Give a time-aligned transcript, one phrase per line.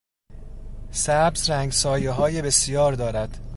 [0.91, 3.39] سبز رنگسایههای بسیار دارد.